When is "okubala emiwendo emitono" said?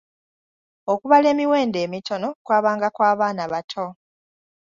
0.91-2.27